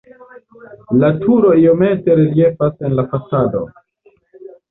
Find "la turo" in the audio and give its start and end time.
1.01-1.51